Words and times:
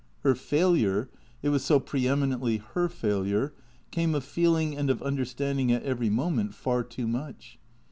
Her 0.23 0.33
failure 0.33 1.11
(it 1.43 1.49
was 1.49 1.63
so 1.63 1.79
pre 1.79 2.07
eminently 2.07 2.57
her 2.73 2.89
failure) 2.89 3.53
came 3.91 4.15
of 4.15 4.23
feeling 4.23 4.75
and 4.75 4.89
of 4.89 5.03
understanding 5.03 5.71
at 5.71 5.83
every 5.83 6.09
moment 6.09 6.55
far 6.55 6.81
too 6.83 7.07
much. 7.07 7.59